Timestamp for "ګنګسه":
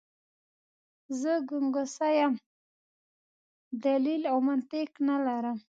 1.49-2.07